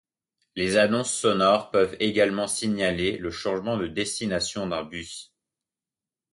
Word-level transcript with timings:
Les 0.55 0.77
annonces 0.77 1.13
sonores 1.13 1.69
peuvent 1.69 1.95
également 1.99 2.47
signaler 2.47 3.19
le 3.19 3.29
changement 3.29 3.77
de 3.77 3.85
destination 3.85 4.65
d'un 4.65 4.83
bus. 4.83 5.31